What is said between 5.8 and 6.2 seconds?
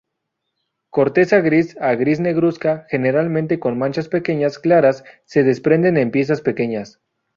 en